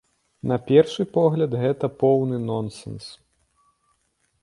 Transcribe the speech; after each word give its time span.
На 0.51 0.55
першы 0.69 1.05
погляд, 1.17 1.51
гэта 1.65 1.85
поўны 2.01 2.37
нонсенс. 2.49 3.15